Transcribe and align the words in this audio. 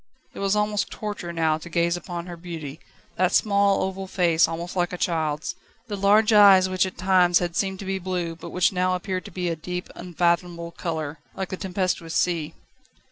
It 0.33 0.39
was 0.39 0.55
almost 0.55 0.89
torture 0.89 1.31
now 1.31 1.59
to 1.59 1.69
gaze 1.69 1.95
upon 1.95 2.25
her 2.25 2.35
beauty 2.35 2.79
that 3.17 3.31
small, 3.33 3.83
oval 3.83 4.07
face, 4.07 4.47
almost 4.47 4.75
like 4.75 4.91
a 4.91 4.97
child's, 4.97 5.53
the 5.89 5.95
large 5.95 6.33
eyes 6.33 6.67
which 6.67 6.87
at 6.87 6.97
times 6.97 7.37
had 7.37 7.55
seemed 7.55 7.77
to 7.77 7.85
be 7.85 7.99
blue 7.99 8.35
but 8.35 8.49
which 8.49 8.73
now 8.73 8.95
appeared 8.95 9.25
to 9.25 9.31
be 9.31 9.47
a 9.47 9.55
deep, 9.55 9.89
unfathomable 9.93 10.71
colour, 10.71 11.19
like 11.35 11.49
the 11.49 11.55
tempestuous 11.57 12.15
sea. 12.15 12.55